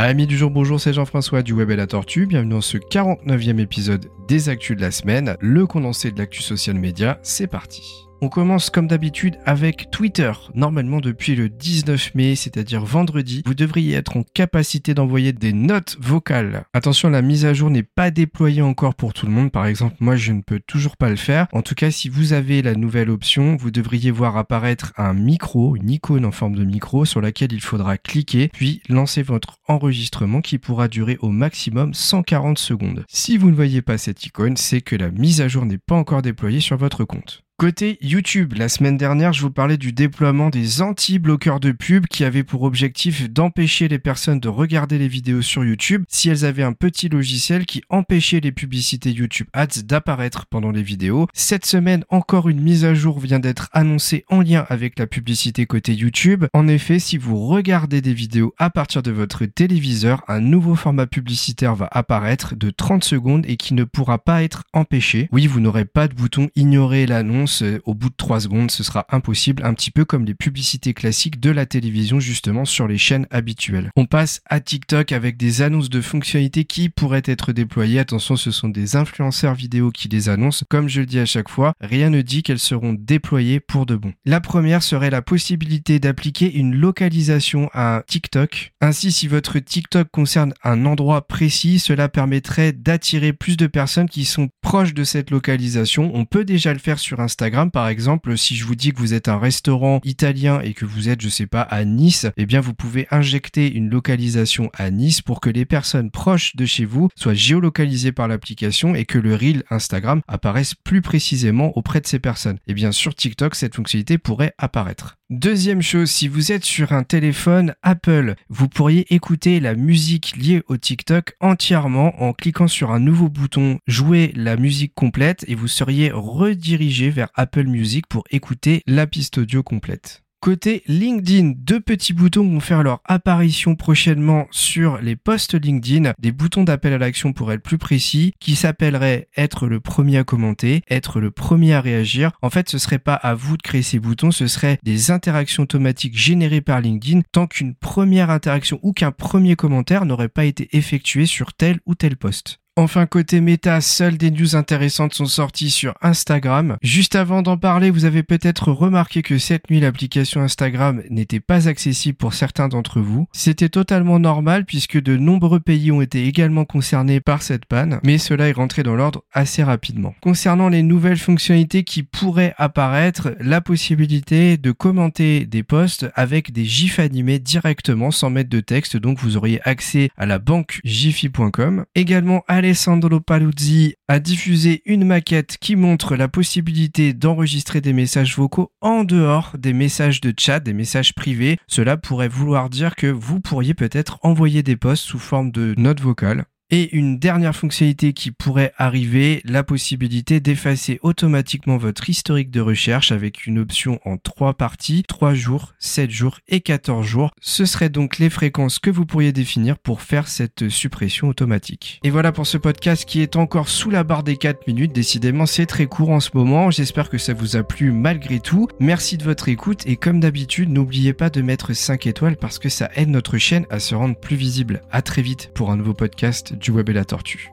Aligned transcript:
Amis 0.00 0.28
du 0.28 0.36
jour, 0.38 0.50
bonjour, 0.50 0.80
c'est 0.80 0.92
Jean-François 0.92 1.42
du 1.42 1.52
Web 1.52 1.70
et 1.70 1.76
la 1.76 1.88
Tortue. 1.88 2.26
Bienvenue 2.26 2.52
dans 2.52 2.60
ce 2.60 2.78
49e 2.78 3.58
épisode 3.58 4.08
des 4.28 4.48
Actus 4.48 4.76
de 4.76 4.80
la 4.80 4.92
semaine, 4.92 5.36
le 5.40 5.66
condensé 5.66 6.12
de 6.12 6.18
l'actu 6.18 6.40
social 6.40 6.76
média. 6.78 7.18
C'est 7.24 7.48
parti. 7.48 8.07
On 8.20 8.28
commence 8.28 8.68
comme 8.68 8.88
d'habitude 8.88 9.38
avec 9.46 9.92
Twitter. 9.92 10.32
Normalement 10.56 11.00
depuis 11.00 11.36
le 11.36 11.48
19 11.48 12.16
mai, 12.16 12.34
c'est-à-dire 12.34 12.84
vendredi, 12.84 13.42
vous 13.46 13.54
devriez 13.54 13.94
être 13.94 14.16
en 14.16 14.24
capacité 14.24 14.92
d'envoyer 14.92 15.32
des 15.32 15.52
notes 15.52 15.96
vocales. 16.00 16.64
Attention, 16.74 17.10
la 17.10 17.22
mise 17.22 17.44
à 17.44 17.54
jour 17.54 17.70
n'est 17.70 17.84
pas 17.84 18.10
déployée 18.10 18.60
encore 18.60 18.96
pour 18.96 19.14
tout 19.14 19.26
le 19.26 19.30
monde. 19.30 19.52
Par 19.52 19.66
exemple, 19.66 19.94
moi 20.00 20.16
je 20.16 20.32
ne 20.32 20.40
peux 20.40 20.58
toujours 20.58 20.96
pas 20.96 21.10
le 21.10 21.16
faire. 21.16 21.46
En 21.52 21.62
tout 21.62 21.76
cas, 21.76 21.92
si 21.92 22.08
vous 22.08 22.32
avez 22.32 22.60
la 22.60 22.74
nouvelle 22.74 23.10
option, 23.10 23.56
vous 23.56 23.70
devriez 23.70 24.10
voir 24.10 24.36
apparaître 24.36 24.92
un 24.96 25.14
micro, 25.14 25.76
une 25.76 25.90
icône 25.90 26.24
en 26.24 26.32
forme 26.32 26.56
de 26.56 26.64
micro 26.64 27.04
sur 27.04 27.20
laquelle 27.20 27.52
il 27.52 27.62
faudra 27.62 27.98
cliquer, 27.98 28.48
puis 28.48 28.82
lancer 28.88 29.22
votre 29.22 29.58
enregistrement 29.68 30.40
qui 30.40 30.58
pourra 30.58 30.88
durer 30.88 31.18
au 31.20 31.28
maximum 31.30 31.94
140 31.94 32.58
secondes. 32.58 33.04
Si 33.08 33.38
vous 33.38 33.50
ne 33.50 33.56
voyez 33.56 33.80
pas 33.80 33.96
cette 33.96 34.24
icône, 34.26 34.56
c'est 34.56 34.80
que 34.80 34.96
la 34.96 35.12
mise 35.12 35.40
à 35.40 35.46
jour 35.46 35.64
n'est 35.66 35.78
pas 35.78 35.94
encore 35.94 36.22
déployée 36.22 36.60
sur 36.60 36.76
votre 36.76 37.04
compte. 37.04 37.44
Côté 37.60 37.98
YouTube, 38.00 38.54
la 38.56 38.68
semaine 38.68 38.96
dernière, 38.96 39.32
je 39.32 39.42
vous 39.42 39.50
parlais 39.50 39.78
du 39.78 39.90
déploiement 39.90 40.48
des 40.48 40.80
anti-bloqueurs 40.80 41.58
de 41.58 41.72
pub 41.72 42.06
qui 42.06 42.22
avaient 42.22 42.44
pour 42.44 42.62
objectif 42.62 43.28
d'empêcher 43.28 43.88
les 43.88 43.98
personnes 43.98 44.38
de 44.38 44.48
regarder 44.48 44.96
les 44.96 45.08
vidéos 45.08 45.42
sur 45.42 45.64
YouTube 45.64 46.04
si 46.06 46.28
elles 46.28 46.44
avaient 46.44 46.62
un 46.62 46.72
petit 46.72 47.08
logiciel 47.08 47.66
qui 47.66 47.82
empêchait 47.88 48.38
les 48.38 48.52
publicités 48.52 49.10
YouTube 49.10 49.48
Ads 49.54 49.82
d'apparaître 49.82 50.46
pendant 50.46 50.70
les 50.70 50.84
vidéos. 50.84 51.26
Cette 51.34 51.66
semaine, 51.66 52.04
encore 52.10 52.48
une 52.48 52.60
mise 52.60 52.84
à 52.84 52.94
jour 52.94 53.18
vient 53.18 53.40
d'être 53.40 53.70
annoncée 53.72 54.24
en 54.28 54.40
lien 54.40 54.64
avec 54.68 54.96
la 54.96 55.08
publicité 55.08 55.66
côté 55.66 55.94
YouTube. 55.94 56.44
En 56.52 56.68
effet, 56.68 57.00
si 57.00 57.18
vous 57.18 57.44
regardez 57.44 58.00
des 58.00 58.14
vidéos 58.14 58.54
à 58.58 58.70
partir 58.70 59.02
de 59.02 59.10
votre 59.10 59.46
téléviseur, 59.46 60.22
un 60.28 60.38
nouveau 60.38 60.76
format 60.76 61.08
publicitaire 61.08 61.74
va 61.74 61.88
apparaître 61.90 62.54
de 62.54 62.70
30 62.70 63.02
secondes 63.02 63.44
et 63.48 63.56
qui 63.56 63.74
ne 63.74 63.82
pourra 63.82 64.18
pas 64.18 64.44
être 64.44 64.62
empêché. 64.72 65.28
Oui, 65.32 65.48
vous 65.48 65.58
n'aurez 65.58 65.86
pas 65.86 66.06
de 66.06 66.14
bouton 66.14 66.50
ignorer 66.54 67.04
l'annonce 67.04 67.47
au 67.84 67.94
bout 67.94 68.10
de 68.10 68.14
3 68.16 68.40
secondes, 68.40 68.70
ce 68.70 68.82
sera 68.82 69.06
impossible, 69.10 69.64
un 69.64 69.74
petit 69.74 69.90
peu 69.90 70.04
comme 70.04 70.24
les 70.24 70.34
publicités 70.34 70.94
classiques 70.94 71.40
de 71.40 71.50
la 71.50 71.66
télévision 71.66 72.20
justement 72.20 72.64
sur 72.64 72.86
les 72.86 72.98
chaînes 72.98 73.26
habituelles. 73.30 73.90
On 73.96 74.06
passe 74.06 74.40
à 74.46 74.60
TikTok 74.60 75.12
avec 75.12 75.36
des 75.36 75.62
annonces 75.62 75.90
de 75.90 76.00
fonctionnalités 76.00 76.64
qui 76.64 76.88
pourraient 76.88 77.22
être 77.24 77.52
déployées. 77.52 77.98
Attention, 77.98 78.36
ce 78.36 78.50
sont 78.50 78.68
des 78.68 78.96
influenceurs 78.96 79.54
vidéo 79.54 79.90
qui 79.90 80.08
les 80.08 80.28
annoncent. 80.28 80.64
Comme 80.68 80.88
je 80.88 81.00
le 81.00 81.06
dis 81.06 81.18
à 81.18 81.26
chaque 81.26 81.48
fois, 81.48 81.72
rien 81.80 82.10
ne 82.10 82.22
dit 82.22 82.42
qu'elles 82.42 82.58
seront 82.58 82.92
déployées 82.92 83.60
pour 83.60 83.86
de 83.86 83.96
bon. 83.96 84.12
La 84.24 84.40
première 84.40 84.82
serait 84.82 85.10
la 85.10 85.22
possibilité 85.22 85.98
d'appliquer 85.98 86.52
une 86.54 86.74
localisation 86.74 87.70
à 87.72 88.02
TikTok. 88.06 88.72
Ainsi, 88.80 89.12
si 89.12 89.28
votre 89.28 89.58
TikTok 89.58 90.08
concerne 90.10 90.52
un 90.64 90.84
endroit 90.84 91.26
précis, 91.26 91.78
cela 91.78 92.08
permettrait 92.08 92.72
d'attirer 92.72 93.32
plus 93.32 93.56
de 93.56 93.66
personnes 93.66 94.08
qui 94.08 94.24
sont 94.24 94.48
proches 94.60 94.94
de 94.94 95.04
cette 95.04 95.30
localisation. 95.30 96.10
On 96.14 96.24
peut 96.24 96.44
déjà 96.44 96.72
le 96.72 96.78
faire 96.78 96.98
sur 96.98 97.20
Instagram 97.20 97.37
Instagram, 97.38 97.70
par 97.70 97.86
exemple, 97.86 98.36
si 98.36 98.56
je 98.56 98.64
vous 98.64 98.74
dis 98.74 98.90
que 98.90 98.98
vous 98.98 99.14
êtes 99.14 99.28
un 99.28 99.38
restaurant 99.38 100.00
italien 100.02 100.60
et 100.60 100.74
que 100.74 100.84
vous 100.84 101.08
êtes, 101.08 101.20
je 101.20 101.28
sais 101.28 101.46
pas, 101.46 101.60
à 101.60 101.84
Nice, 101.84 102.26
eh 102.36 102.46
bien, 102.46 102.60
vous 102.60 102.74
pouvez 102.74 103.06
injecter 103.12 103.72
une 103.72 103.90
localisation 103.90 104.70
à 104.74 104.90
Nice 104.90 105.22
pour 105.22 105.40
que 105.40 105.48
les 105.48 105.64
personnes 105.64 106.10
proches 106.10 106.56
de 106.56 106.66
chez 106.66 106.84
vous 106.84 107.10
soient 107.14 107.34
géolocalisées 107.34 108.10
par 108.10 108.26
l'application 108.26 108.96
et 108.96 109.04
que 109.04 109.18
le 109.18 109.36
reel 109.36 109.62
Instagram 109.70 110.20
apparaisse 110.26 110.74
plus 110.74 111.00
précisément 111.00 111.78
auprès 111.78 112.00
de 112.00 112.08
ces 112.08 112.18
personnes. 112.18 112.58
Et 112.66 112.74
bien, 112.74 112.90
sur 112.90 113.14
TikTok, 113.14 113.54
cette 113.54 113.76
fonctionnalité 113.76 114.18
pourrait 114.18 114.54
apparaître. 114.58 115.17
Deuxième 115.30 115.82
chose, 115.82 116.10
si 116.10 116.26
vous 116.26 116.52
êtes 116.52 116.64
sur 116.64 116.94
un 116.94 117.02
téléphone 117.02 117.74
Apple, 117.82 118.34
vous 118.48 118.66
pourriez 118.66 119.14
écouter 119.14 119.60
la 119.60 119.74
musique 119.74 120.34
liée 120.38 120.62
au 120.68 120.78
TikTok 120.78 121.36
entièrement 121.40 122.22
en 122.22 122.32
cliquant 122.32 122.66
sur 122.66 122.92
un 122.92 122.98
nouveau 122.98 123.28
bouton 123.28 123.78
jouer 123.86 124.32
la 124.34 124.56
musique 124.56 124.94
complète 124.94 125.44
et 125.46 125.54
vous 125.54 125.68
seriez 125.68 126.10
redirigé 126.10 127.10
vers 127.10 127.28
Apple 127.34 127.64
Music 127.64 128.06
pour 128.06 128.24
écouter 128.30 128.82
la 128.86 129.06
piste 129.06 129.36
audio 129.36 129.62
complète. 129.62 130.22
Côté 130.40 130.84
LinkedIn, 130.86 131.54
deux 131.56 131.80
petits 131.80 132.12
boutons 132.12 132.48
vont 132.48 132.60
faire 132.60 132.84
leur 132.84 133.00
apparition 133.04 133.74
prochainement 133.74 134.46
sur 134.52 134.98
les 134.98 135.16
posts 135.16 135.54
LinkedIn, 135.54 136.12
des 136.16 136.30
boutons 136.30 136.62
d'appel 136.62 136.92
à 136.92 136.98
l'action 136.98 137.32
pour 137.32 137.50
être 137.50 137.62
plus 137.62 137.76
précis, 137.76 138.32
qui 138.38 138.54
s'appelleraient 138.54 139.28
être 139.36 139.66
le 139.66 139.80
premier 139.80 140.18
à 140.18 140.24
commenter, 140.24 140.82
être 140.88 141.18
le 141.18 141.32
premier 141.32 141.74
à 141.74 141.80
réagir. 141.80 142.30
En 142.40 142.50
fait, 142.50 142.68
ce 142.68 142.78
serait 142.78 143.00
pas 143.00 143.14
à 143.14 143.34
vous 143.34 143.56
de 143.56 143.62
créer 143.62 143.82
ces 143.82 143.98
boutons, 143.98 144.30
ce 144.30 144.46
serait 144.46 144.78
des 144.84 145.10
interactions 145.10 145.64
automatiques 145.64 146.16
générées 146.16 146.60
par 146.60 146.80
LinkedIn 146.80 147.22
tant 147.32 147.48
qu'une 147.48 147.74
première 147.74 148.30
interaction 148.30 148.78
ou 148.84 148.92
qu'un 148.92 149.10
premier 149.10 149.56
commentaire 149.56 150.04
n'aurait 150.04 150.28
pas 150.28 150.44
été 150.44 150.68
effectué 150.76 151.26
sur 151.26 151.52
tel 151.52 151.80
ou 151.84 151.96
tel 151.96 152.16
post. 152.16 152.60
Enfin, 152.80 153.06
côté 153.06 153.40
méta, 153.40 153.80
seules 153.80 154.18
des 154.18 154.30
news 154.30 154.54
intéressantes 154.54 155.12
sont 155.12 155.26
sorties 155.26 155.68
sur 155.70 155.94
Instagram. 156.00 156.76
Juste 156.80 157.16
avant 157.16 157.42
d'en 157.42 157.56
parler, 157.56 157.90
vous 157.90 158.04
avez 158.04 158.22
peut-être 158.22 158.70
remarqué 158.70 159.22
que 159.22 159.36
cette 159.36 159.68
nuit, 159.68 159.80
l'application 159.80 160.42
Instagram 160.42 161.02
n'était 161.10 161.40
pas 161.40 161.66
accessible 161.66 162.16
pour 162.16 162.34
certains 162.34 162.68
d'entre 162.68 163.00
vous. 163.00 163.26
C'était 163.32 163.68
totalement 163.68 164.20
normal 164.20 164.64
puisque 164.64 165.02
de 165.02 165.16
nombreux 165.16 165.58
pays 165.58 165.90
ont 165.90 166.00
été 166.00 166.28
également 166.28 166.64
concernés 166.64 167.18
par 167.18 167.42
cette 167.42 167.64
panne, 167.64 167.98
mais 168.04 168.16
cela 168.16 168.48
est 168.48 168.52
rentré 168.52 168.84
dans 168.84 168.94
l'ordre 168.94 169.24
assez 169.32 169.64
rapidement. 169.64 170.14
Concernant 170.20 170.68
les 170.68 170.84
nouvelles 170.84 171.18
fonctionnalités 171.18 171.82
qui 171.82 172.04
pourraient 172.04 172.54
apparaître, 172.58 173.34
la 173.40 173.60
possibilité 173.60 174.56
de 174.56 174.70
commenter 174.70 175.46
des 175.46 175.64
posts 175.64 176.06
avec 176.14 176.52
des 176.52 176.64
gifs 176.64 177.00
animés 177.00 177.40
directement 177.40 178.12
sans 178.12 178.30
mettre 178.30 178.50
de 178.50 178.60
texte, 178.60 178.96
donc 178.96 179.18
vous 179.18 179.36
auriez 179.36 179.60
accès 179.64 180.10
à 180.16 180.26
la 180.26 180.38
banque 180.38 180.78
jiffy.com. 180.84 181.84
Également, 181.96 182.44
allez 182.46 182.67
Alessandro 182.68 183.18
Paluzzi 183.18 183.94
a 184.08 184.18
diffusé 184.18 184.82
une 184.84 185.06
maquette 185.06 185.56
qui 185.58 185.74
montre 185.74 186.16
la 186.16 186.28
possibilité 186.28 187.14
d'enregistrer 187.14 187.80
des 187.80 187.94
messages 187.94 188.36
vocaux 188.36 188.72
en 188.82 189.04
dehors 189.04 189.52
des 189.56 189.72
messages 189.72 190.20
de 190.20 190.34
chat, 190.38 190.60
des 190.60 190.74
messages 190.74 191.14
privés. 191.14 191.56
Cela 191.66 191.96
pourrait 191.96 192.28
vouloir 192.28 192.68
dire 192.68 192.94
que 192.94 193.06
vous 193.06 193.40
pourriez 193.40 193.72
peut-être 193.72 194.18
envoyer 194.22 194.62
des 194.62 194.76
posts 194.76 195.04
sous 195.04 195.18
forme 195.18 195.50
de 195.50 195.74
notes 195.78 196.02
vocales. 196.02 196.44
Et 196.70 196.94
une 196.94 197.18
dernière 197.18 197.56
fonctionnalité 197.56 198.12
qui 198.12 198.30
pourrait 198.30 198.74
arriver, 198.76 199.40
la 199.46 199.64
possibilité 199.64 200.38
d'effacer 200.38 200.98
automatiquement 201.00 201.78
votre 201.78 202.10
historique 202.10 202.50
de 202.50 202.60
recherche 202.60 203.10
avec 203.10 203.46
une 203.46 203.58
option 203.58 203.98
en 204.04 204.18
trois 204.18 204.52
parties, 204.52 205.02
3 205.08 205.32
jours, 205.32 205.72
7 205.78 206.10
jours 206.10 206.40
et 206.46 206.60
14 206.60 207.06
jours. 207.06 207.30
Ce 207.40 207.64
seraient 207.64 207.88
donc 207.88 208.18
les 208.18 208.28
fréquences 208.28 208.78
que 208.80 208.90
vous 208.90 209.06
pourriez 209.06 209.32
définir 209.32 209.78
pour 209.78 210.02
faire 210.02 210.28
cette 210.28 210.68
suppression 210.68 211.28
automatique. 211.28 212.00
Et 212.04 212.10
voilà 212.10 212.32
pour 212.32 212.46
ce 212.46 212.58
podcast 212.58 213.06
qui 213.06 213.22
est 213.22 213.36
encore 213.36 213.70
sous 213.70 213.88
la 213.88 214.04
barre 214.04 214.22
des 214.22 214.36
4 214.36 214.66
minutes. 214.66 214.92
Décidément, 214.92 215.46
c'est 215.46 215.64
très 215.64 215.86
court 215.86 216.10
en 216.10 216.20
ce 216.20 216.32
moment. 216.34 216.70
J'espère 216.70 217.08
que 217.08 217.16
ça 217.16 217.32
vous 217.32 217.56
a 217.56 217.62
plu 217.62 217.92
malgré 217.92 218.40
tout. 218.40 218.68
Merci 218.78 219.16
de 219.16 219.24
votre 219.24 219.48
écoute 219.48 219.86
et 219.86 219.96
comme 219.96 220.20
d'habitude, 220.20 220.68
n'oubliez 220.68 221.14
pas 221.14 221.30
de 221.30 221.40
mettre 221.40 221.72
5 221.72 222.06
étoiles 222.06 222.36
parce 222.36 222.58
que 222.58 222.68
ça 222.68 222.90
aide 222.94 223.08
notre 223.08 223.38
chaîne 223.38 223.64
à 223.70 223.78
se 223.80 223.94
rendre 223.94 224.20
plus 224.20 224.36
visible. 224.36 224.82
À 224.90 225.00
très 225.00 225.22
vite 225.22 225.50
pour 225.54 225.70
un 225.70 225.76
nouveau 225.78 225.94
podcast 225.94 226.57
du 226.58 226.70
web 226.70 226.88
et 226.88 226.92
la 226.92 227.04
tortue. 227.04 227.52